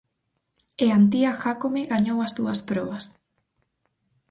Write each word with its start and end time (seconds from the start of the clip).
E 0.83 0.87
Antía 0.97 1.31
Jácome 1.41 1.81
gañou 1.93 2.17
as 2.21 2.35
dúas 2.37 2.59
probas. 2.69 3.05